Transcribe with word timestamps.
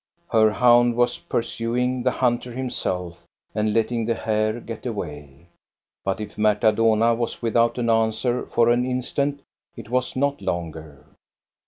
Her 0.31 0.49
hound 0.49 0.95
was 0.95 1.19
pursuing 1.19 2.01
the 2.01 2.09
hunter 2.09 2.51
himself 2.51 3.19
and 3.53 3.71
letting 3.71 4.05
the 4.05 4.15
hare 4.15 4.59
get 4.59 4.83
away. 4.83 5.45
But 6.03 6.19
if 6.19 6.39
Marta 6.39 6.71
Dohna 6.73 7.15
was 7.15 7.43
without 7.43 7.77
an 7.77 7.91
answer 7.91 8.47
for 8.47 8.69
an 8.69 8.83
instant, 8.83 9.43
it 9.77 9.91
was 9.91 10.15
not 10.15 10.41
longer. 10.41 11.05